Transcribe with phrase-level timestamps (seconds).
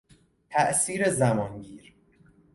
[0.49, 1.93] تاثیر زمانگیر